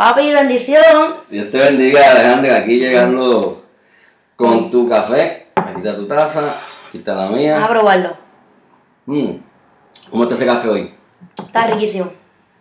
[0.00, 1.16] Papi, bendición.
[1.28, 2.56] Dios te bendiga, Alejandra.
[2.56, 3.64] Aquí llegando
[4.34, 5.48] con tu café.
[5.54, 6.54] Aquí está tu taza.
[6.88, 7.66] Aquí está la Vamos a mía.
[7.68, 8.16] probarlo.
[9.04, 9.32] Mm.
[10.10, 10.94] ¿Cómo está ese café hoy?
[11.38, 12.10] Está riquísimo.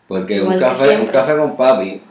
[0.09, 2.01] Porque Igual un café, un café con papi,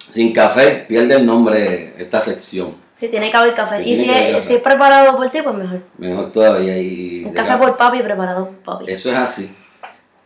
[0.00, 2.74] sin café, pierde el nombre esta sección.
[2.98, 3.84] Sí, tiene que haber café.
[3.84, 4.42] Sí, y si es, café.
[4.48, 5.82] si es preparado por ti, pues mejor.
[5.98, 6.76] Mejor todavía.
[6.76, 8.90] Y Un café ca- por papi preparado por papi.
[8.92, 9.56] Eso es así.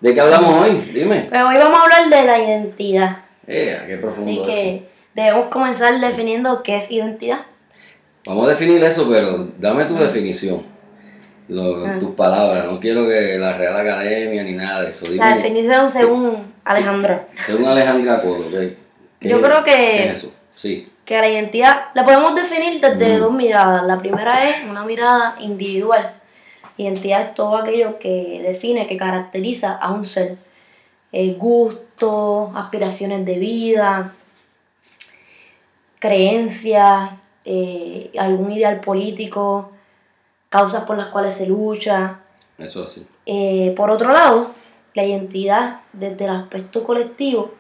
[0.01, 0.91] ¿De qué hablamos hoy?
[0.95, 1.27] Dime.
[1.31, 3.19] Pero hoy vamos a hablar de la identidad.
[3.55, 4.47] Eh, qué Así eso.
[4.47, 4.83] que
[5.15, 7.41] debemos comenzar definiendo qué es identidad.
[8.27, 10.63] Vamos a definir eso, pero dame tu definición.
[11.49, 11.97] Lo- Ah.
[11.99, 12.65] tus palabras.
[12.67, 15.07] No quiero que la Real Academia ni nada de eso.
[15.07, 17.21] Dime, La definición según Alejandro.
[17.47, 18.77] según Alejandra ¿qué,
[19.21, 20.33] qué- Yo creo que- qué es eso?
[20.51, 20.89] Sí.
[21.05, 23.21] Que la identidad la podemos definir desde Mm.
[23.21, 23.83] dos miradas.
[23.85, 26.15] La primera es una mirada individual.
[26.79, 30.37] Identidad es todo aquello que define, que caracteriza a un ser.
[31.13, 34.15] Eh, gustos, aspiraciones de vida,
[35.99, 37.11] creencias,
[37.45, 39.71] eh, algún ideal político,
[40.49, 42.21] causas por las cuales se lucha.
[42.59, 43.07] Eso sí.
[43.27, 44.53] Eh, por otro lado,
[44.95, 47.53] la identidad desde el aspecto colectivo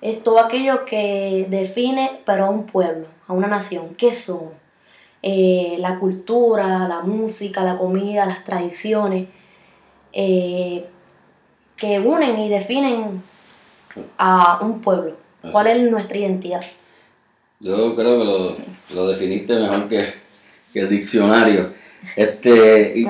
[0.00, 3.94] es todo aquello que define pero a un pueblo, a una nación.
[3.96, 4.54] ¿Qué somos?
[5.22, 9.28] Eh, la cultura, la música, la comida, las tradiciones,
[10.12, 10.88] eh,
[11.82, 13.20] que unen y definen
[14.16, 15.16] a un pueblo.
[15.50, 16.62] ¿Cuál es nuestra identidad?
[17.58, 18.56] Yo creo que lo,
[18.94, 20.14] lo definiste mejor que,
[20.72, 21.72] que el diccionario.
[22.14, 23.04] Este, y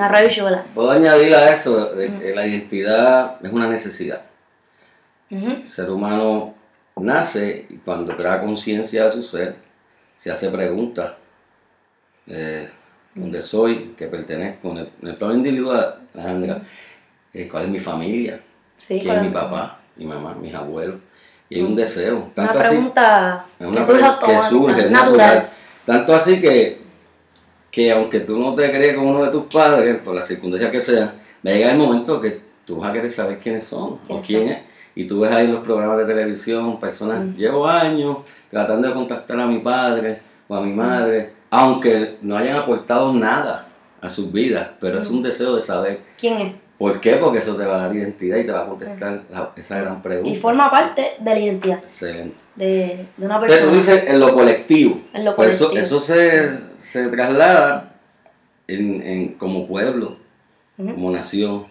[0.73, 4.23] puedo añadir a eso, de que la identidad es una necesidad.
[5.29, 6.55] El ser humano
[6.95, 9.55] nace y cuando crea conciencia de su ser,
[10.17, 11.13] se hace preguntas.
[12.25, 12.67] Eh,
[13.13, 13.93] ¿Dónde soy?
[13.95, 14.71] ¿Qué pertenezco?
[14.71, 16.61] En el, en el plano individual, Alejandra,
[17.33, 18.39] eh, ¿cuál es mi familia?
[18.77, 20.97] Sí, ¿Quién es mi papá, mi mamá, mis abuelos?
[21.49, 22.17] Y hay un deseo.
[22.17, 25.17] Una Tanto así, pregunta es que una surge que surge, es natural.
[25.17, 25.49] natural.
[25.85, 26.81] Tanto así que,
[27.71, 30.81] que aunque tú no te crees como uno de tus padres, por las circunstancias que
[30.81, 31.07] sean,
[31.45, 34.25] va a llegar el momento que tú vas a querer saber quiénes son o ¿Quiénes
[34.27, 34.49] quién son?
[34.49, 34.57] es.
[34.95, 37.35] Y tú ves ahí en los programas de televisión, personas, Mm.
[37.35, 38.17] llevo años
[38.51, 43.67] tratando de contactar a mi padre o a mi madre, aunque no hayan aportado nada
[44.01, 45.15] a sus vidas, pero es Mm.
[45.15, 46.01] un deseo de saber.
[46.17, 46.53] ¿Quién es?
[46.77, 47.13] ¿Por qué?
[47.15, 50.01] Porque eso te va a dar identidad y te va a contestar la- esa gran
[50.01, 50.29] pregunta.
[50.29, 52.35] Y forma parte de la identidad Excelente.
[52.55, 53.69] de, de una Pero persona.
[53.71, 55.01] tú dices en lo colectivo.
[55.13, 55.97] En lo Pues eso, colectivo.
[55.97, 57.93] eso se, se traslada
[58.67, 60.17] en, en- como pueblo,
[60.77, 61.67] como nación,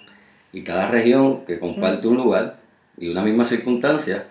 [0.52, 2.58] y cada región que comparte un lugar
[2.96, 4.26] y una misma circunstancia,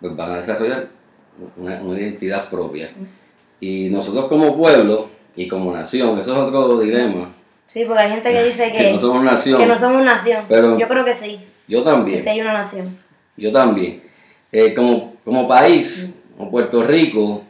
[0.00, 0.88] pues van a desarrollar
[1.56, 2.90] una, una identidad propia.
[3.60, 7.33] Y nosotros como pueblo y como nación, eso es otro dilema,
[7.66, 10.44] Sí, porque hay gente que dice que, que no somos nación, que no somos nación.
[10.48, 12.22] Pero- Yo creo que sí, yo que también.
[12.22, 12.84] sí hay una nación.
[13.36, 14.02] Yo también.
[14.52, 17.42] Eh, como, como país, como Puerto Rico,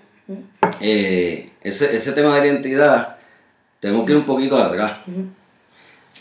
[0.80, 3.16] eh, ese, ese tema de identidad,
[3.80, 4.92] tenemos que ir un poquito atrás.
[5.06, 5.26] Ujú.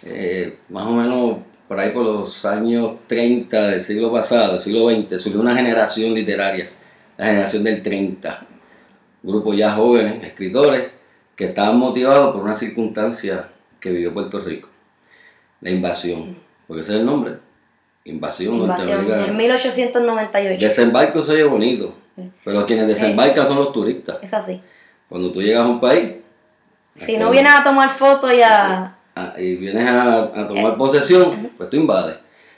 [0.06, 1.38] Eh, más o menos
[1.68, 6.14] por ahí por los años 30 del siglo pasado, del siglo XX, surgió una generación
[6.14, 6.70] literaria,
[7.18, 8.46] la generación del 30.
[9.24, 10.92] Grupo ya jóvenes, escritores,
[11.38, 13.48] que estaban motivados por una circunstancia
[13.84, 14.70] que vivió Puerto Rico.
[15.60, 16.38] La invasión.
[16.66, 17.34] Porque ese es el nombre.
[18.06, 20.66] Invasión, Invasión en 1898.
[20.66, 21.94] Desembarco se oye bonito,
[22.44, 24.18] pero quienes desembarcan son los turistas.
[24.22, 24.62] Es así.
[25.08, 26.16] Cuando tú llegas a un país
[26.96, 28.96] Si no vienes a tomar fotos y a...
[29.38, 32.16] y vienes a, a tomar posesión, pues tú invades.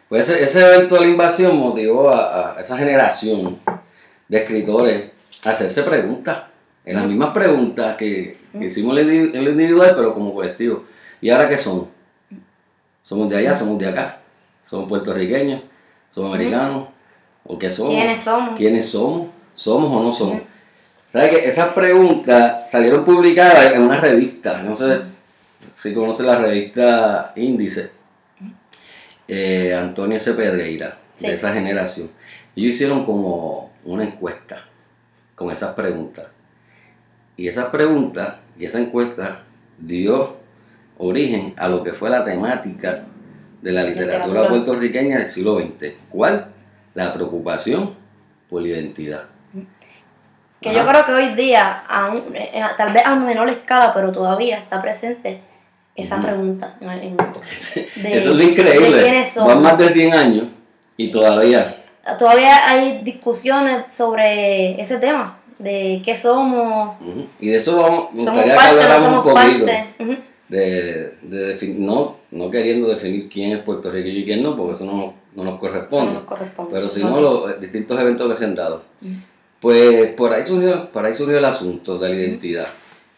[0.09, 3.59] Pues ese, ese evento de la invasión motivó a, a esa generación
[4.27, 5.11] de escritores
[5.43, 6.43] a hacerse preguntas,
[6.85, 10.85] en las mismas preguntas que, que hicimos en el en lo individual, pero como colectivo.
[11.21, 11.87] ¿Y ahora qué somos?
[13.01, 13.55] ¿Somos de allá?
[13.55, 14.19] ¿Somos de acá?
[14.65, 15.61] ¿Somos puertorriqueños?
[16.11, 16.89] ¿Somos americanos?
[17.45, 17.93] ¿O qué somos?
[17.93, 18.57] ¿Quiénes somos?
[18.57, 19.27] ¿Quiénes somos?
[19.53, 20.41] ¿Somos o no somos?
[21.11, 24.61] ¿Sabes que Esas preguntas salieron publicadas en una revista.
[24.63, 25.01] No sé
[25.75, 27.91] si conoce la revista Índice.
[29.27, 30.33] Eh, Antonio C.
[30.33, 31.27] Pedreira, Sí.
[31.27, 32.11] de esa generación.
[32.55, 34.65] Ellos hicieron como una encuesta
[35.35, 36.25] con esas preguntas.
[37.37, 39.43] Y esas preguntas y esa encuesta
[39.77, 40.37] dio
[40.97, 43.03] origen a lo que fue la temática
[43.61, 44.49] de la literatura Literatura.
[44.49, 45.93] puertorriqueña del siglo XX.
[46.09, 46.47] ¿Cuál?
[46.93, 47.95] La preocupación
[48.49, 49.23] por la identidad.
[50.61, 50.79] Que Ajá.
[50.79, 54.81] yo creo que hoy día, aún, eh, tal vez a menor escala, pero todavía está
[54.81, 55.41] presente
[55.95, 56.75] esa pregunta.
[56.81, 57.17] en- en-
[58.03, 59.23] de- Eso es lo increíble.
[59.45, 60.45] Van más de 100 años
[60.97, 61.83] y todavía.
[62.19, 66.95] Todavía hay discusiones sobre ese tema, de qué somos.
[67.39, 70.15] Y de eso vamos, me somos gustaría que parte, no habláramos un poquito.
[70.47, 75.13] De, de no, no queriendo definir quién es puertorriqueño y quién no, porque eso no,
[75.35, 76.05] no nos corresponde.
[76.13, 76.71] no nos corresponde.
[76.73, 78.83] Pero Eso si no los eh, distintos eventos que se han dado.
[79.01, 79.11] Ujú.
[79.59, 82.67] Pues por ahí surgió, por ahí surgió el asunto de la identidad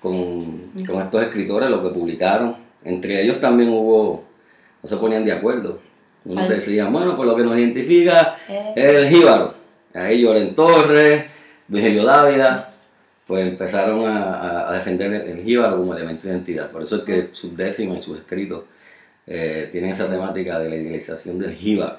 [0.01, 2.55] con, con estos escritores, lo que publicaron.
[2.85, 4.23] Entre ellos también hubo,
[4.81, 5.79] no se ponían de acuerdo.
[6.23, 8.73] Unos decían, bueno, pues lo que nos identifica Eh.
[8.75, 9.53] es el jíbaro.
[9.93, 11.25] Ahí Lloren Torres,
[11.67, 12.71] Virgilio Dávila,
[13.27, 16.71] pues empezaron a, a- defender el, el jíbaro como elemento de identidad.
[16.71, 18.63] Por eso es que sus décimas y sus escritos
[19.27, 21.97] eh, tienen esa temática de la idealización del jíbaro.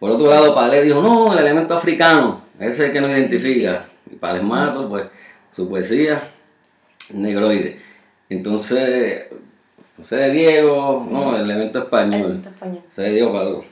[0.00, 3.86] Por otro lado, Palé dijo, no, el elemento africano, ese es el que nos identifica.
[4.10, 5.04] Y Palés Mato, pues,
[5.52, 6.30] su poesía,
[7.12, 7.80] negroide.
[8.28, 9.26] Entonces,
[9.96, 12.20] José Diego, no, el elemento español.
[12.22, 12.80] Elemento español.
[12.88, 13.62] José Diego Padrón.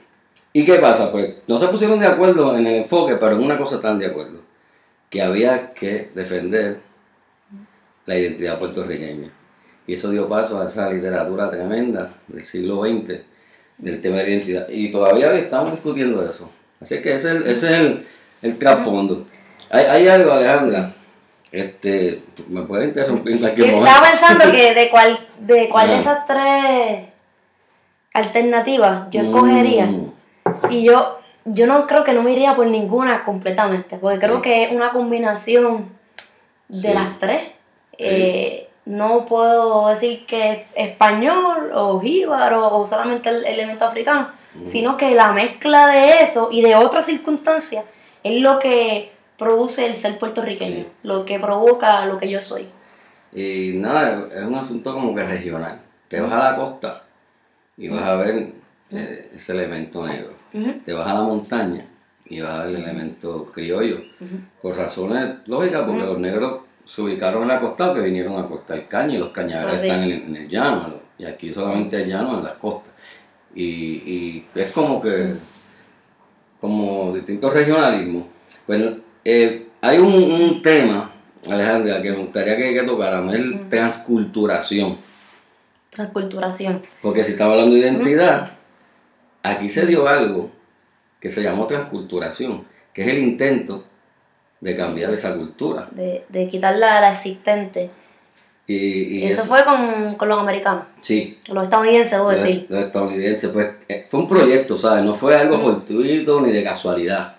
[0.53, 1.11] ¿Y qué pasa?
[1.11, 4.07] Pues no se pusieron de acuerdo en el enfoque, pero en una cosa están de
[4.07, 4.41] acuerdo.
[5.13, 6.81] Que había que defender
[8.07, 9.29] la identidad puertorriqueña.
[9.87, 13.21] Y eso dio paso a esa literatura tremenda del siglo XX,
[13.79, 14.69] del tema de identidad.
[14.71, 16.51] Y todavía estamos discutiendo eso.
[16.81, 18.07] Así que ese es el, ese es el,
[18.43, 19.27] el trasfondo.
[19.71, 20.95] Hay, hay algo, Alejandra.
[21.53, 23.87] Este, me puede interrumpir en cualquier momento.
[23.91, 26.01] estaba pensando que de cuál de cuál de Ah.
[26.01, 27.09] esas tres
[28.15, 29.87] alternativas yo escogería.
[29.87, 30.13] Mm,
[30.71, 34.43] Y yo, yo no creo que no me iría por ninguna completamente, porque creo Sí.
[34.43, 35.91] que es una combinación
[36.69, 36.95] de Sí.
[36.95, 37.43] las tres.
[37.99, 44.67] Eh, no puedo decir que es español o jíbaro o solamente el elemento africano, Mm.
[44.67, 47.85] sino que la mezcla de eso y de otras circunstancias
[48.25, 52.69] es lo que produce el ser puertorriqueño, lo que provoca lo que yo soy.
[53.33, 55.81] Y nada, es un asunto como que regional.
[56.09, 57.03] Te vas a la costa
[57.77, 58.53] y vas a ver
[58.91, 60.35] eh, ese elemento negro.
[60.53, 61.87] Te vas a la montaña
[62.27, 64.03] y vas a ver el elemento criollo.
[64.61, 68.89] Por razones lógicas, porque los negros se ubicaron en la costa porque vinieron a cortar
[68.89, 69.41] caña y los sí.
[69.41, 70.89] están en el, en el llano.
[70.89, 70.95] ¿no?
[71.19, 72.93] Y aquí solamente hay llano en las costas.
[73.55, 75.35] Y, y es como que,
[76.61, 78.25] como distintos regionalismos.
[78.67, 81.13] Bueno, eh, hay un, un tema,
[81.51, 84.99] Alejandra, que me gustaría que, que tocáramos, es el transculturación.
[85.91, 86.83] Transculturación.
[87.03, 88.53] Porque si estamos hablando de identidad,
[89.43, 90.51] aquí se dio algo
[91.21, 93.85] que se llamó transculturación, que es el intento
[94.61, 95.89] de cambiar esa cultura.
[95.93, 97.91] De, de quitar la, la existente.
[98.67, 102.41] Y, y Eso es- fue con, con los americanos, Sí, con los estadounidenses, debo los,
[102.43, 102.67] decir.
[102.69, 105.05] los estadounidenses, pues eh, fue un proyecto, ¿sabes?
[105.05, 107.37] No fue algo fortuito ni de casualidad.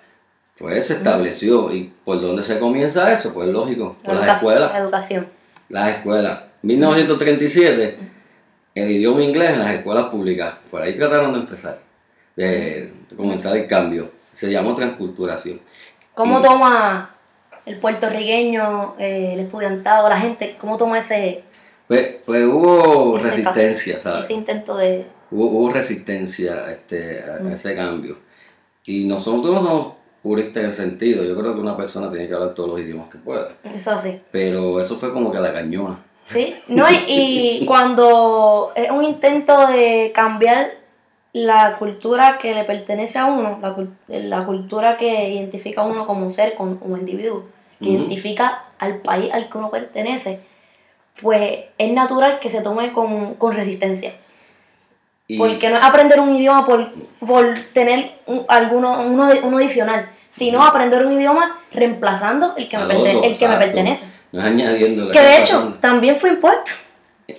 [0.57, 1.73] Pues se estableció.
[1.73, 3.33] ¿Y por dónde se comienza eso?
[3.33, 4.71] Pues lógico, por La las escuelas.
[4.71, 5.27] la educación.
[5.69, 6.41] Las escuelas.
[6.61, 7.97] 1937,
[8.75, 10.53] el idioma inglés en las escuelas públicas.
[10.69, 11.79] Por ahí trataron de empezar,
[12.35, 14.12] de, comenzar el cambio.
[14.33, 15.59] Se llamó transculturación.
[16.15, 17.15] ¿Cómo Y- toma
[17.65, 21.44] el puertorriqueño, eh, el estudiantado, la gente, cómo toma ese,
[21.88, 24.24] Pues, pues hubo Ese resistencia, ¿sabes?
[24.25, 25.06] ese intento de...
[25.31, 27.51] Hubo, hubo resistencia este, a, a Mm.
[27.53, 28.18] ese cambio.
[28.86, 31.24] Y nosotros no somos puristas en sentido.
[31.24, 33.50] Yo creo que una persona tiene que hablar todos los idiomas que pueda.
[33.63, 34.21] Eso así.
[34.31, 36.00] Pero eso fue como que la cañona.
[36.25, 36.56] ¿Sí?
[36.68, 40.71] No, y, y cuando es un intento de cambiar
[41.33, 43.75] la cultura que le pertenece a uno, la,
[44.07, 47.45] la cultura que identifica a uno como ser, como, como individuo,
[47.81, 50.41] que identifica al país al que uno pertenece,
[51.21, 54.13] pues es natural que se tome con, con resistencia.
[55.27, 60.09] Y, Porque no es aprender un idioma por, por tener un, alguno, uno, uno adicional,
[60.29, 64.07] sino aprender un idioma reemplazando el que, me, otro, el que me pertenece.
[64.31, 65.12] No es añadiendo.
[65.12, 66.72] Que de hecho también fue impuesto,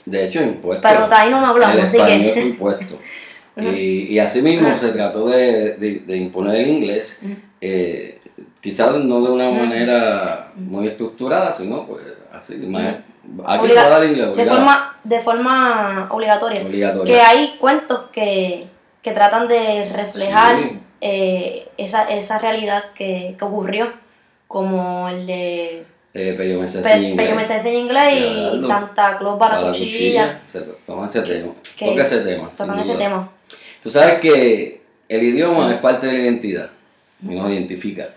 [0.04, 0.82] De hecho, impuesto.
[0.82, 2.86] pero de ahí no nos hablamos, el así español fue que...
[3.56, 7.24] y, y así mismo se trató de, de- de imponer el inglés,
[7.60, 8.20] eh,
[8.60, 12.96] quizás no de una manera muy estructurada, sino pues así, más,
[13.40, 16.62] va a dar inglés, de forma, de forma obligatoria.
[16.62, 17.04] obligatorio.
[17.04, 18.66] Que hay cuentos que,
[19.02, 20.78] que tratan de reflejar Sí.
[21.00, 23.92] eh, esa, esa realidad que, que ocurrió,
[24.48, 25.84] como el de
[26.14, 27.16] Eh, pero yo me enseñé inglés.
[27.26, 28.68] Pello me enseña inglés y Gerardo.
[28.68, 30.40] Santa Claus para la cuchilla.
[30.44, 32.50] se toma ese tema, que- toca ese tema.
[32.56, 33.28] Tocan ese tema.
[33.84, 36.70] Tú sabes que el idioma es parte de la identidad
[37.22, 38.08] y nos identifica.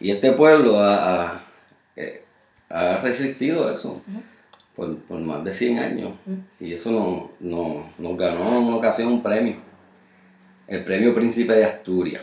[0.00, 0.96] Y este pueblo ha,
[1.36, 1.44] ha-
[1.96, 2.24] eh,
[2.68, 4.02] ha resistido eso
[4.74, 6.10] por, por más de 100 años.
[6.58, 9.56] Y eso no- no- nos ganó en una ocasión un premio.
[10.66, 12.22] El premio Príncipe de Asturias.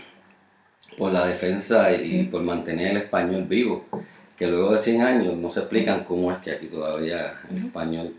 [0.98, 3.86] Por la defensa y por mantener el español vivo.
[4.36, 8.14] Que luego de 100 años no se explican cómo es que aquí todavía el español,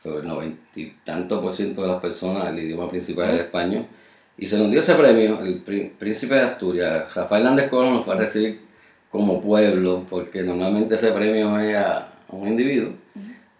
[0.00, 3.40] sobre el 90 y tanto por ciento de las personas, el idioma principal es el
[3.40, 3.86] español.
[4.36, 7.14] Y se nos dio ese premio, el Prí- Príncipe de Asturias.
[7.14, 8.60] Rafael Hernández Colón nos fue a recibir
[9.08, 12.92] como pueblo, porque normalmente ese premio es a, a un individuo.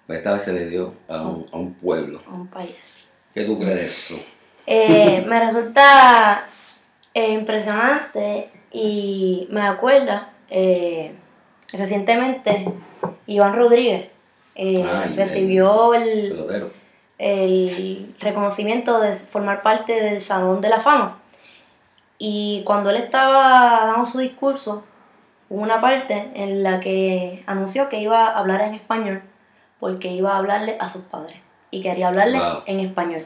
[0.07, 2.21] Pero esta vez se le dio a un, a un pueblo.
[2.29, 3.07] a un país.
[3.33, 4.15] ¿Qué tú crees de eso?
[4.67, 6.47] Eh, me resulta
[7.15, 11.13] eh, impresionante y me acuerda eh,
[11.73, 12.67] recientemente
[13.27, 14.09] Iván Rodríguez
[14.57, 14.85] eh,
[15.17, 16.35] recibió el.
[17.19, 21.19] El reconocimiento de formar parte del Salón de la Fama.
[22.19, 24.85] Y cuando él estaba dando su discurso,
[25.49, 29.23] hubo una parte en la que anunció que iba a hablar en español
[29.81, 31.37] porque iba a hablarle a sus padres
[31.71, 32.63] y quería hablarle Wow.
[32.67, 33.23] en español.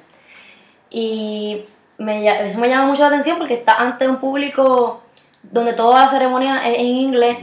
[0.90, 1.64] Y
[1.98, 5.02] me, eso me llama mucho la atención porque está ante un público
[5.42, 7.38] donde toda la ceremonia es en inglés.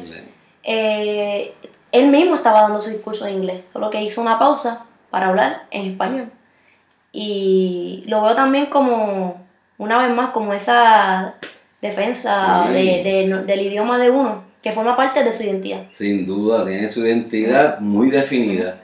[0.64, 1.54] Eh,
[1.92, 4.86] él mismo estaba dando su discurso en inglés, solo que hizo una pausa
[5.16, 6.30] para hablar en español.
[7.14, 9.42] Y lo veo también como,
[9.78, 11.36] una vez más, como esa
[11.82, 12.74] defensa Sí.
[12.74, 15.84] de- del idioma de uno, que forma parte de su identidad.
[15.94, 18.82] Sin duda, tiene su identidad muy definida,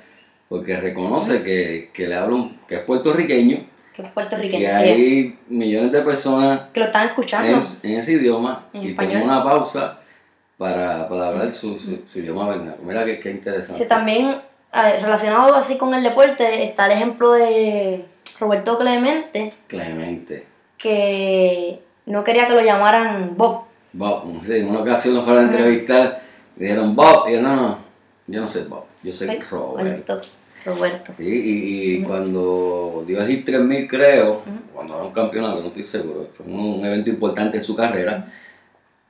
[0.48, 3.58] porque reconoce que, que le habla un- que es puertorriqueño,
[3.94, 7.52] Que es que puertorriqueño, sí, hay millones de personas que lo están escuchando.
[7.52, 10.00] en, en ese idioma En y toma una pausa
[10.58, 12.88] para, para hablar su, su, su idioma vernáculo.
[12.88, 13.84] Mira qué, qué interesante.
[13.84, 14.36] Sí, también
[14.74, 18.06] relacionado así con el deporte está el ejemplo de
[18.40, 20.46] Roberto Clemente, Clemente.
[20.78, 23.64] que no quería que lo llamaran Bob.
[23.94, 26.22] Bob, sí, en una ocasión lo fueron a entrevistar
[26.58, 27.78] y dijeron Bob, y yo no, no,
[28.28, 29.50] yo no soy Bob, yo soy Robert.
[29.52, 30.22] Roberto.
[30.64, 31.14] Roberto.
[31.18, 35.84] Sí, y, y cuando dio el Hit 3000 creo, cuando era un campeonato, no estoy
[35.84, 38.28] seguro, fue un, un evento importante en su carrera,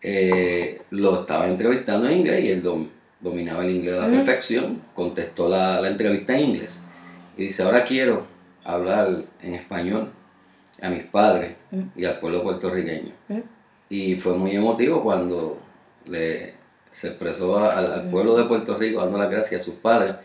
[0.01, 2.88] eh, lo estaba entrevistando en inglés y él dom-
[3.22, 6.88] dominaba el inglés a la perfección, contestó la, la entrevista en inglés
[7.38, 8.25] y dice, ahora quiero
[8.63, 9.10] hablar
[9.42, 10.12] en español
[10.82, 11.54] a mis padres
[11.96, 13.12] y al pueblo puertorriqueño.
[13.90, 15.60] Y fue muy emotivo cuando
[16.10, 16.54] le,
[16.92, 20.16] se expresó a- al, al pueblo de Puerto Rico dando las gracias a sus padres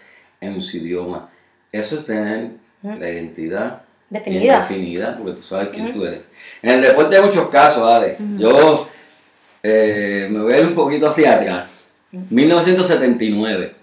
[0.41, 1.29] en su idioma.
[1.73, 2.50] Eso es tener
[2.83, 4.61] la identidad Definida.
[4.61, 6.21] definida, porque tú sabes quién tú eres.
[6.62, 8.17] En el deporte hay muchos casos, Ale.
[8.38, 8.88] Yo
[9.62, 11.65] eh, me voy a ir un poquito hacia atrás.
[12.31, 13.75] 1979.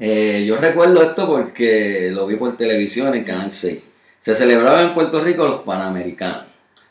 [0.00, 3.80] Eh, yo recuerdo esto porque lo vi por televisión en Canal 6.
[4.20, 6.44] Se celebraba en Puerto Rico los Panamericanos,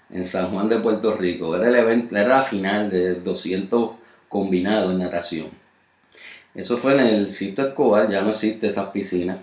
[0.10, 1.56] en San Juan de Puerto Rico.
[1.56, 3.92] Era, el evento, era la final de 200
[4.28, 5.48] combinados en natación.
[6.54, 9.38] Eso fue en el sitio Escobar, ya no existe esas piscinas,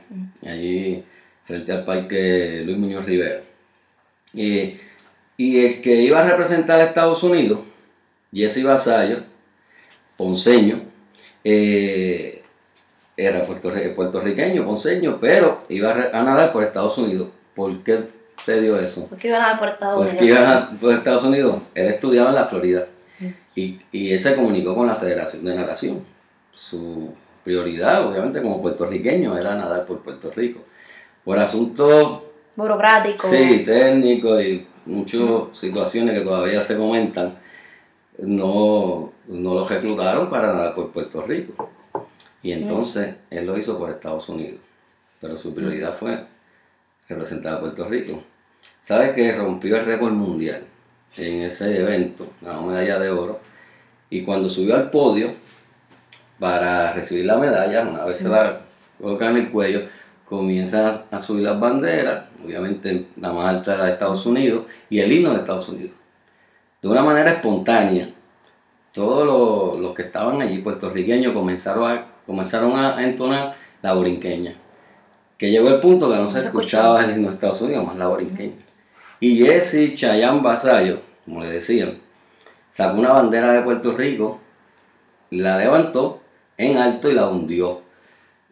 [0.45, 1.05] allí
[1.45, 3.41] frente al parque Luis Muñoz Rivera.
[4.33, 4.79] Y,
[5.37, 7.61] y el que iba a representar a Estados Unidos,
[8.33, 9.23] Jesse Vasallo,
[10.17, 10.83] ponceño,
[11.43, 12.43] eh,
[13.17, 17.29] era puertorri- puertorriqueño, ponceño, pero iba a, nadar por Estados Unidos.
[17.55, 18.01] ¿Por qué
[18.45, 19.09] se dio eso?
[19.09, 20.39] ¿Por qué iban a dar por Estados Porque Unidos?
[20.41, 21.59] iba a- por Estados Unidos.
[21.75, 22.87] Él estudiaba en la Florida
[23.21, 23.27] Mm.
[23.55, 26.05] y, y él se comunicó con la Federación de Natación.
[26.53, 27.13] Su
[27.45, 30.61] prioridad, obviamente, como puertorriqueño, era nadar por Puerto Rico.
[31.25, 32.21] Por asuntos
[32.57, 33.29] Burocrático.
[33.31, 35.21] Sí, técnico y muchas
[35.53, 37.37] situaciones que todavía se comentan,
[38.19, 41.71] no, no lo reclutaron para nada por Puerto Rico.
[42.43, 44.61] Y entonces él lo hizo por Estados Unidos.
[45.21, 46.25] Pero su prioridad fue
[47.09, 48.23] representar a Puerto Rico.
[48.83, 50.65] ¿Sabes que rompió el récord mundial
[51.17, 53.41] en ese evento, la medalla de oro?
[54.11, 55.35] Y cuando subió al podio
[56.39, 58.61] para recibir la medalla, una vez se la
[59.01, 59.89] colocan en el cuello,
[60.29, 65.13] comienzan a, subir las banderas, obviamente la más alta era de Estados Unidos, y el
[65.13, 65.93] himno de Estados Unidos.
[66.83, 68.11] De una manera espontánea,
[68.95, 74.55] todos los, los que estaban allí, puertorriqueños, comenzaron a, comenzaron a entonar la borinqueña.
[75.37, 78.07] Que llegó el punto que no se se escuchaba himno de Estados Unidos, más la
[78.07, 78.55] borinqueña.
[79.19, 81.99] Y Jesse Chayán Basayo, como le decían,
[82.71, 84.39] sacó una bandera de Puerto Rico,
[85.31, 86.21] la levantó
[86.57, 87.83] en alto y la hundió.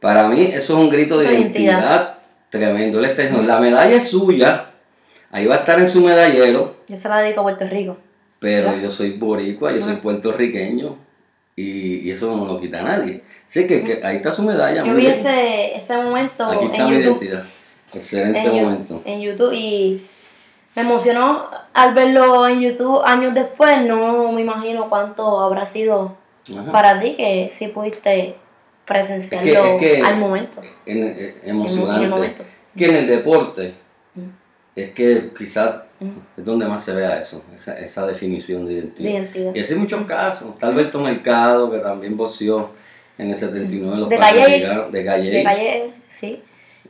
[0.00, 2.18] Para mí eso es un grito de De identidad,
[2.50, 2.98] identidad.
[3.06, 3.42] tremendo.
[3.42, 4.72] La medalla es suya,
[5.30, 7.96] ahí va a estar en su medallero, Yo se la dedico a Puerto Rico.
[8.42, 8.82] Pero ¿Verdad?
[8.82, 10.96] yo soy boricua, yo soy puertorriqueño
[11.56, 13.22] y, y eso no lo quita nadie.
[13.48, 14.84] Así que, que ahí está su medalla.
[14.84, 17.22] Yo vi ese, ese momento Aquí está en mi YouTube.
[17.22, 17.44] identidad.
[17.94, 19.02] Excelente en, momento.
[19.04, 20.06] en YouTube y
[20.74, 23.82] me emocionó al verlo en YouTube años después.
[23.86, 26.16] No me imagino cuánto habrá sido
[26.58, 26.72] Ajá.
[26.72, 28.34] para ti que sí pudiste
[28.86, 30.60] presenciarlo Es que- es que- al momento.
[30.86, 32.04] En- en- En, en emocionante.
[32.04, 32.44] el momento.
[32.76, 33.74] Que en el deporte
[34.14, 34.20] Mm.
[34.76, 35.74] es que quizás.
[36.36, 39.04] Es donde más se vea eso, esa, esa definición de identidad.
[39.04, 39.54] De identidad.
[39.54, 40.58] Y así hay muchos casos.
[40.58, 42.70] Tal Alberto Mercado, que también boxeó
[43.18, 44.98] en el 79 en los De Panamericanos, Calle.
[44.98, 45.30] de Calle.
[45.30, 46.42] De calle, sí.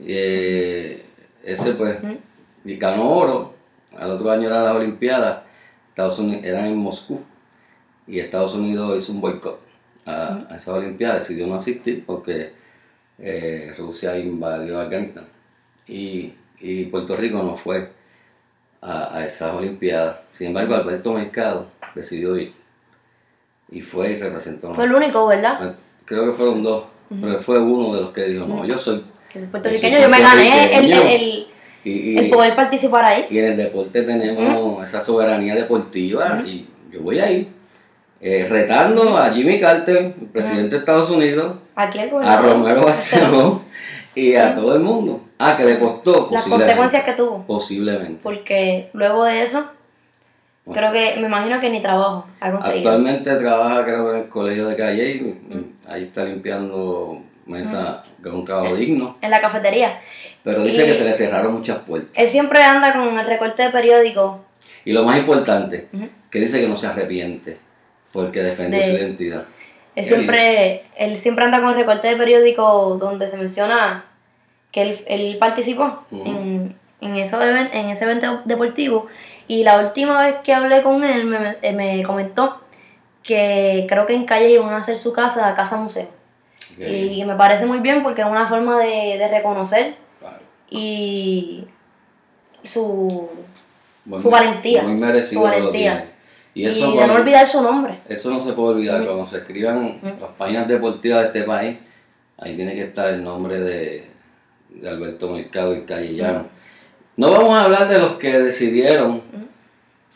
[0.04, 1.04] Eh,
[1.44, 2.16] ese pues, Mm.
[2.64, 3.54] y ganó oro.
[3.96, 5.42] Al otro año era las Olimpiadas,
[5.90, 7.20] Estados Unidos, eran en Moscú.
[8.06, 9.60] Y Estados Unidos hizo un boicot
[10.06, 12.52] a, a esa Olimpiada, decidió no asistir porque
[13.18, 15.26] eh, Rusia invadió Afganistán.
[15.86, 17.90] Y, y Puerto Rico no fue
[18.82, 20.16] a, a esas Olimpiadas.
[20.32, 22.52] Sin embargo, Alberto Mercado decidió ir.
[23.70, 24.74] y fue y representó.
[24.74, 25.76] Fue el único, ¿verdad?
[26.04, 29.04] Creo que fueron dos, pero fue uno de los que dijo, no, yo soy...
[29.34, 31.46] El puertorriqueño, yo me gané el, el,
[31.84, 33.26] el, poder participar ahí.
[33.30, 37.48] Y en el deporte tenemos esa soberanía deportiva y yo voy a ir.
[38.20, 43.62] Eh, retando a Jimmy Carter, el presidente de Estados Unidos, a Romero Barceló
[44.14, 45.22] y a todo el mundo.
[45.38, 46.28] Ah, que le costó.
[46.30, 47.44] Las consecuencias que tuvo.
[47.46, 48.20] Posiblemente.
[48.22, 49.66] Porque luego de eso,
[50.70, 52.90] creo que, me imagino que ni trabajo ha conseguido.
[52.90, 55.44] Actualmente trabaja creo en el colegio de Calle y
[55.88, 59.16] ahí está limpiando mesa, que es un trabajo digno.
[59.20, 60.00] En la cafetería.
[60.44, 62.10] Pero dice que se le cerraron muchas puertas.
[62.14, 64.44] Él siempre anda con el recorte de periódico.
[64.84, 65.88] Y lo más importante,
[66.30, 67.58] que dice que no se arrepiente
[68.12, 69.46] porque defendió su identidad.
[69.94, 74.06] Él siempre, él siempre anda con el recorte de periódico donde se menciona
[74.70, 79.06] que él, él participó en, en, eso, en ese evento deportivo.
[79.48, 82.60] Y la última vez que hablé con él me, me comentó
[83.22, 86.08] que creo que en calle iban a hacer su casa, casa museo.
[86.78, 89.94] Y me parece muy bien porque es una forma de, de reconocer
[90.70, 91.66] y
[92.64, 93.28] su,
[94.18, 94.82] su valentía.
[95.22, 96.11] Su valentía.
[96.54, 97.98] Y, eso de no olvidar su nombre.
[98.08, 99.04] Eso no se puede olvidar.
[99.04, 101.78] Cuando se escriban las páginas deportivas de este país,
[102.38, 104.06] ahí tiene que estar el nombre de,
[104.68, 106.46] de Alberto Mercado y Callellano.
[107.16, 109.22] No vamos a hablar de los que decidieron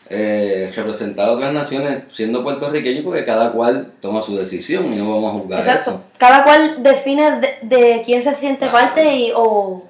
[0.08, 5.10] eh, representar a otras naciones siendo puertorriqueños porque cada cual toma su decisión y no
[5.10, 6.00] vamos a juzgar Exacto.
[6.16, 9.82] Cada cual define de, quién se siente parte y, o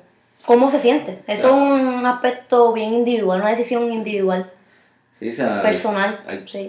[0.47, 1.19] cómo se siente.
[1.27, 4.51] Eso es un aspecto bien individual, una decisión individual.
[5.19, 5.33] Sí,
[5.63, 6.21] personal.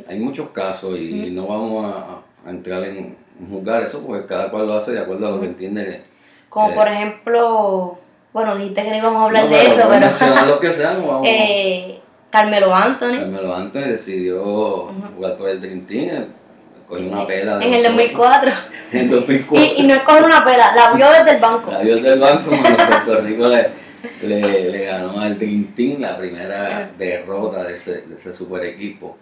[0.07, 3.17] Hay, muchos casos y, no vamos a, entrar en,
[3.49, 6.05] juzgar eso porque cada cual lo hace de acuerdo a lo que entiende.
[6.47, 7.97] Como por ejemplo,
[8.31, 10.45] bueno, dijiste que no íbamos a hablar de eso, pero...
[10.45, 11.99] lo que sea, no vamos eh,
[12.29, 13.19] Carmelo Anthony.
[13.19, 16.27] Carmelo Anthony decidió jugar por el Dream Team,
[16.87, 17.61] cogió una pela.
[17.61, 18.51] en el 2004.
[18.93, 19.57] En el 2004.
[19.77, 21.69] Y, y no es coger una pela, la vio desde el banco.
[21.69, 23.86] La vio desde el banco cuando Puerto Rico le,
[24.21, 29.17] le, le, ganó al Dream la primera derrota de ese, de ese super equipo.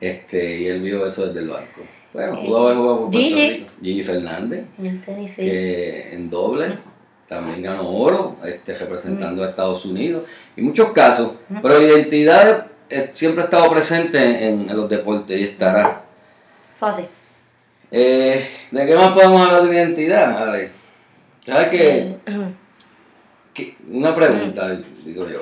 [0.00, 1.82] Este, y él vio eso desde el banco.
[2.12, 3.72] Bueno, pudo haber jugado por Puerto Rico.
[3.82, 4.64] Gigi Fernández.
[4.78, 5.42] En el tenis, sí.
[5.42, 6.78] Que en doble
[7.26, 10.24] también ganó oro, este, representando a Estados Unidos,
[10.56, 15.44] y muchos casos, pero la identidad eh, siempre ha estado presente en, los deportes y
[15.44, 16.04] estará.
[16.74, 17.06] Fácil.
[17.90, 20.48] Eh, ¿De qué más podemos hablar de identidad?
[20.48, 20.70] Ale?
[21.46, 21.68] ¿Sabes
[23.54, 23.76] qué?
[23.88, 25.40] una pregunta, digo yo,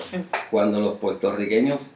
[0.50, 1.94] cuando los puertorriqueños,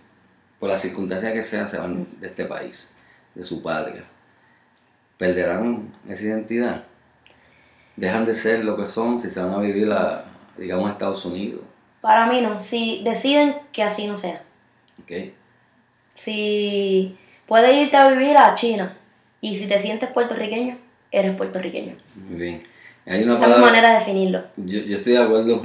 [0.58, 2.96] por las circunstancias que sean, se van de este país,
[3.34, 4.04] de su patria,
[5.18, 6.84] ¿perderán esa identidad?
[7.96, 10.24] dejan de ser lo que son si se van a vivir a,
[10.56, 11.62] digamos, a Estados Unidos?
[12.00, 14.42] Para mí no, si deciden que así no sea.
[15.02, 15.32] Ok.
[16.14, 18.96] Si puedes irte a vivir a China
[19.40, 20.78] y si te sientes puertorriqueño,
[21.10, 21.96] eres puertorriqueño.
[22.14, 22.62] Muy bien.
[23.06, 24.44] Hay una Esa manera de definirlo.
[24.56, 25.62] Yo, yo estoy de acuerdo.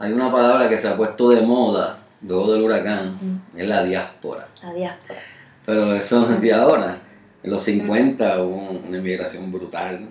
[0.00, 3.18] Hay una palabra que se ha puesto de moda luego del huracán,
[3.54, 4.48] es la diáspora.
[4.62, 5.20] La diáspora.
[5.66, 6.96] Pero eso no es de ahora.
[7.42, 10.08] En los 50 hubo una inmigración brutal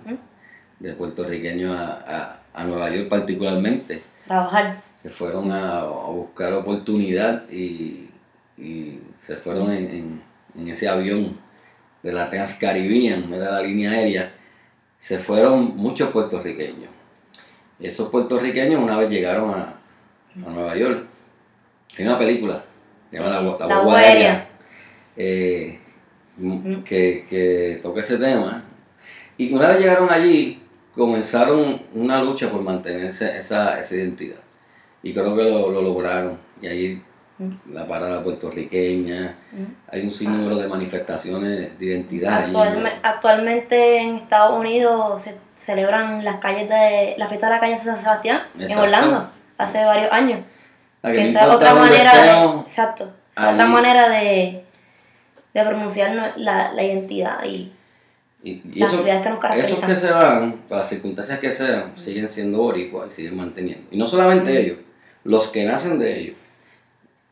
[0.78, 4.04] de puertorriqueños a, a, Nueva York particularmente.
[4.24, 4.80] Trabajar.
[5.02, 8.10] Que fueron a, buscar oportunidad y,
[9.18, 10.22] se fueron en,
[10.68, 11.36] ese avión
[12.04, 14.30] de la Transcaribbean, era la línea aérea,
[15.00, 16.90] se fueron muchos puertorriqueños.
[17.80, 19.79] Esos puertorriqueños una vez llegaron a,
[20.34, 21.06] Nueva York,
[21.98, 22.64] hay una película,
[23.10, 24.48] se llama La, la, Aérea,
[25.16, 25.78] eh,
[26.84, 28.64] que, que toca ese tema.
[29.36, 30.62] Y una vez llegaron allí,
[30.94, 34.38] comenzaron una lucha por mantenerse esa, esa identidad.
[35.02, 36.38] Y creo que lo, lograron.
[36.60, 37.02] Y ahí
[37.38, 37.72] mm.
[37.72, 39.64] la parada puertorriqueña, mm.
[39.88, 42.50] hay un sinnúmero de manifestaciones de identidad.
[43.02, 47.80] Actualmente en Estados Unidos se celebran las calles de la fiesta de la calle de
[47.80, 50.40] San Sebastián en Orlando hace varios años.
[51.02, 54.64] que, esa es otra manera de, exacto, otra manera de,
[55.54, 57.72] de pronunciar la, la identidad y
[58.42, 63.86] y, esos, que se van, las circunstancias que sean, siguen siendo boricuas y siguen manteniendo.
[63.90, 64.78] Y no solamente ellos,
[65.24, 66.36] los que nacen de ellos.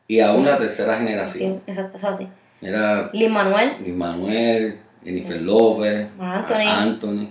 [0.07, 1.61] Y aún la tercera generación.
[1.65, 2.27] Sí, exacto, eso así.
[2.61, 3.77] Era Luis Manuel.
[3.79, 7.29] Luis Manuel, Jennifer López, Anthony.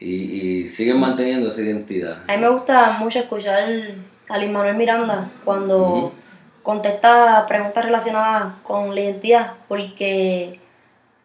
[0.00, 2.18] Y, y, siguen manteniendo esa identidad.
[2.26, 3.68] A mí me gusta mucho escuchar
[4.30, 6.12] a Luis Manuel Miranda cuando
[6.62, 10.58] contesta preguntas relacionadas con la identidad, porque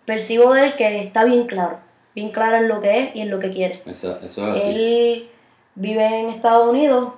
[0.06, 1.80] percibo de él que está bien claro,
[2.14, 3.74] bien claro en lo que es y en lo que quiere.
[3.74, 4.70] Eso, eso es así.
[4.70, 5.30] Él
[5.76, 7.14] vive en Estados Unidos,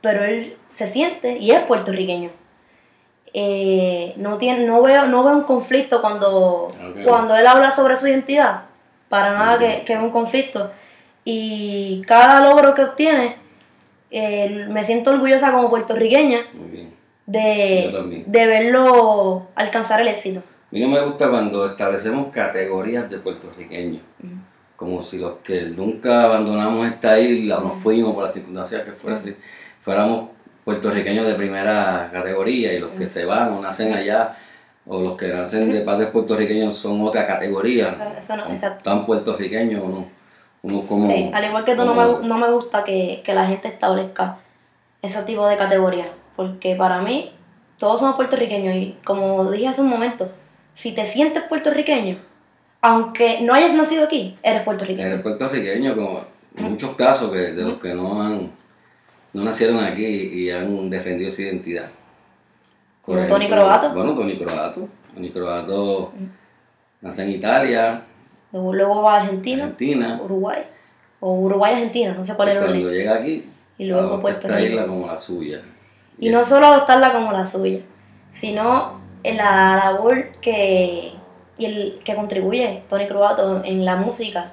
[0.00, 2.30] pero él se siente y es puertorriqueño.
[3.34, 6.72] Eh, no, tiene, no, veo, no veo un conflicto cuando,
[7.04, 8.64] cuando él habla sobre su identidad.
[9.12, 10.72] Para nada que, que es un conflicto.
[11.22, 13.36] Y cada logro que obtiene,
[14.10, 16.94] eh, me siento orgullosa como puertorriqueña Muy bien.
[17.26, 20.40] Yo de, de verlo alcanzar el éxito.
[20.40, 24.00] A mí no me gusta cuando establecemos categorías de puertorriqueños,
[24.76, 28.92] como si los que nunca abandonamos esta isla o nos fuimos por las circunstancias que
[28.92, 29.36] fuese,
[29.82, 30.30] fuéramos
[30.64, 34.38] puertorriqueños de primera categoría y los que se van o nacen allá
[34.86, 38.84] o los que nacen de padres puertorriqueños son otra categoría, Eso no, exacto.
[38.84, 40.06] tan puertorriqueños o no.
[40.62, 43.46] Uno como, Sí, al igual que tú, no me, no me gusta que, que la
[43.46, 44.38] gente establezca
[45.02, 47.32] ese tipo de categorías, porque para mí
[47.78, 50.30] todos somos puertorriqueños y como dije hace un momento,
[50.74, 52.18] si te sientes puertorriqueño,
[52.80, 55.06] aunque no hayas nacido aquí, eres puertorriqueño.
[55.06, 56.24] Eres puertorriqueño, como
[56.56, 58.62] en muchos casos que, de los que no han
[59.32, 61.90] no nacieron aquí y han defendido su identidad.
[63.04, 63.92] Por Tony Croato.
[63.92, 64.88] Bueno, Tony Croato.
[65.14, 66.12] Tony Croato
[67.00, 68.02] nace en Italia,
[68.52, 70.20] Luego, luego va a Argentina, Argentina.
[70.22, 70.62] Uruguay,
[71.20, 72.98] o Uruguay-Argentina, no sé cuál era el cuando orden.
[72.98, 74.68] llega aquí, Y luego Puerto esta Rico.
[74.72, 75.62] isla como la suya.
[76.18, 77.80] Y no solo adoptarla como la suya,
[78.30, 81.12] sino en la labor que,
[81.58, 84.52] y el, que contribuye Tony Croato en la música,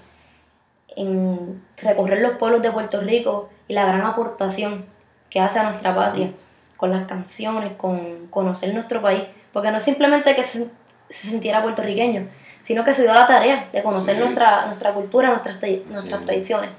[0.96, 4.86] en recorrer los pueblos de Puerto Rico y la gran aportación
[5.30, 6.32] que hace a nuestra patria
[6.80, 10.70] con las canciones, con conocer nuestro país, porque no es simplemente que se,
[11.10, 12.28] se sintiera puertorriqueño,
[12.64, 14.22] sino que se dio la tarea de conocer Sí.
[14.22, 16.26] nuestra, nuestra cultura, nuestras, tra- nuestras Sí.
[16.26, 16.70] tradiciones.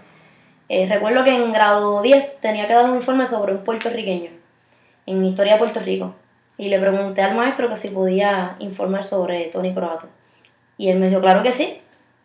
[0.69, 4.31] Eh, recuerdo que en grado 10 tenía que dar un informe sobre un puertorriqueño
[5.07, 6.15] en Historia de Puerto Rico.
[6.57, 10.09] Y le pregunté al maestro que si podía informar sobre Tony Croato.
[10.79, 11.81] Y él me dijo, claro que sí,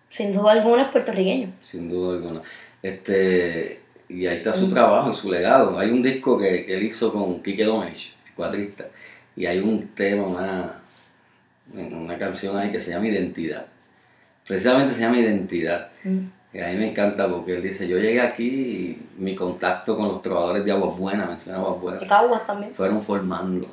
[0.09, 1.51] sin duda alguna es puertorriqueño.
[1.61, 2.41] sin duda alguna.
[2.83, 5.77] Este, y ahí está su trabajo y su legado.
[5.79, 8.85] Hay un disco que, que él hizo con Kike Domenech, cuatrista,
[9.35, 10.81] y hay un tema, una,
[11.73, 13.65] una canción ahí que se llama Identidad.
[14.47, 15.89] Precisamente se llama Identidad.
[16.53, 20.07] Y a mí me encanta porque él dice, yo llegué aquí y mi contacto con
[20.07, 22.73] los trovadores de Aguas Buenas, menciona Aguas Buenas, De Caguas también.
[22.73, 23.67] fueron formando.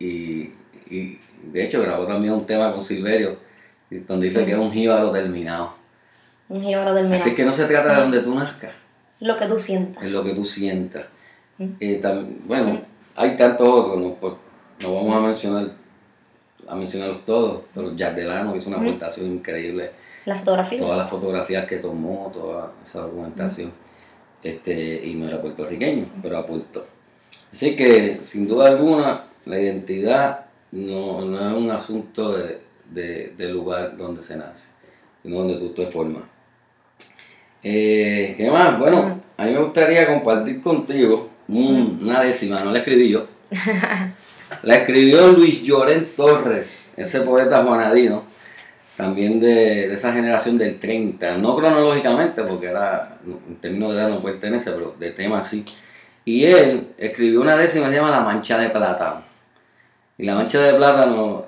[0.00, 0.50] Y,
[0.90, 3.36] y de hecho grabó también un tema con Silverio,
[4.08, 5.74] donde dice que es un jíbaro terminado.
[6.48, 7.20] Un jíbaro del Minao.
[7.20, 8.72] Así que no se trata de donde tú nazcas,
[9.22, 10.02] Lo que tú sientas.
[10.04, 11.04] es lo que tú sientas.
[11.58, 11.64] Mm.
[11.80, 12.80] Eh, tam- bueno,
[13.14, 14.38] hay tantos otros, no,
[14.80, 15.70] no vamos a mencionar
[16.68, 18.86] a mencionarlos todos, pero Jack Delano hizo una Ujú.
[18.88, 19.90] aportación increíble,
[20.24, 20.78] La fotografía.
[20.78, 23.72] todas las fotografías que tomó, toda esa documentación,
[24.42, 26.86] este, y no era puertorriqueño, pero aportó.
[27.52, 33.52] Así que, sin duda alguna, la identidad no, no es un asunto de, de- del
[33.52, 34.68] lugar donde se nace,
[35.22, 36.22] sino donde tú te formas.
[37.62, 38.78] Eh, ¿Qué más?
[38.78, 39.20] Bueno, Ujú.
[39.36, 43.26] a mí me gustaría compartir contigo un- una décima, no la escribí yo.
[44.62, 48.24] La escribió Luis Llorén Torres, ese poeta juanadino,
[48.98, 53.16] también de, de esa generación del 30, no cronológicamente, porque era,
[53.48, 55.64] en términos de edad no pertenece, pero de tema sí.
[56.26, 59.22] Y él escribió una décima que se llama La Mancha de Plátano.
[60.18, 61.46] Y la mancha de plátano,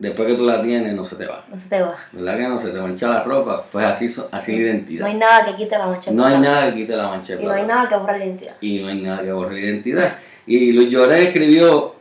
[0.00, 1.44] después que tú la tienes, no se te va.
[1.48, 1.94] No se te va.
[2.10, 3.64] ¿Verdad que no se te mancha la ropa?
[3.70, 5.02] Pues así, así la identidad.
[5.02, 6.10] No hay nada que quite la mancha.
[6.10, 8.54] No hay nada que quite la mancha Y no hay nada que borre la identidad.
[8.60, 10.18] Y no hay nada que borre la identidad.
[10.46, 11.94] Y Luis Lloré escribió,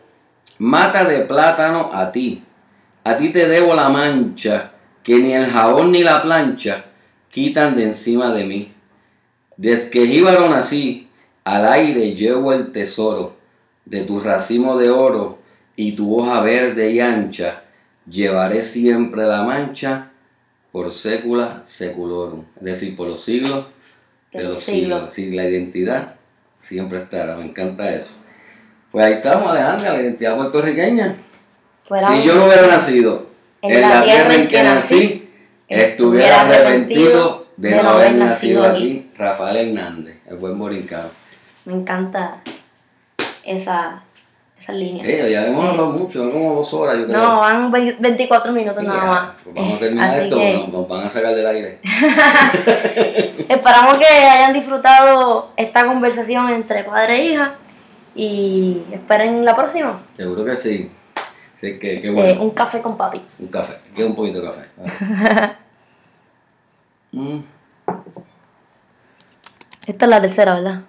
[0.57, 2.43] mata de plátano a ti.
[3.03, 4.71] A ti te debo la mancha,
[5.03, 6.85] que ni el jabón ni la plancha
[7.29, 8.73] quitan de encima de mí.
[9.57, 11.09] Desde que jíbaro nací,
[11.43, 13.35] al aire llevo el tesoro
[13.83, 15.39] de tu racimo de oro
[15.75, 17.63] y tu hoja verde y ancha.
[18.10, 20.12] Llevaré siempre la mancha
[20.72, 23.65] por sécula seculorum, es decir, por los siglos
[24.32, 25.13] de los los siglos.
[25.13, 26.15] Sí, la identidad
[26.60, 28.24] siempre estará, me encanta eso.
[28.91, 31.17] Pues ahí estamos, Alejandra, la identidad puertorriqueña.
[31.88, 33.30] Fuera si yo no hubiera nacido
[33.62, 35.30] en, la tierra en que nací,
[35.67, 39.10] estuviera arrepentido de no haber nacido aquí.
[39.17, 41.10] Rafael Hernández, el buen borincano.
[41.65, 42.41] Me encanta
[43.45, 44.04] esa,
[44.60, 45.06] esa línea.
[45.06, 47.17] Eh, ya hemos hablado mucho, no como dos horas, yo creo.
[47.17, 49.30] No, van ve- 24 minutos nada más.
[49.43, 51.80] pues vamos a Eh, terminar esto, que nos, nos van a sacar del aire.
[53.50, 57.56] esperamos que hayan disfrutado esta conversación entre padre e hija
[58.15, 60.02] y esperen la próxima.
[60.17, 60.91] Seguro que sí.
[61.58, 62.41] Así que, qué Eh, bueno.
[62.43, 63.22] un café con papi.
[63.39, 65.56] Un café, quiero un poquito de café.
[67.12, 67.39] Mm.
[69.88, 70.82] Esta es la tercera, ¿verdad?